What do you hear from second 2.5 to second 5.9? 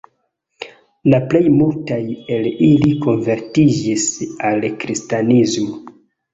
ili konvertiĝis al kristanismo.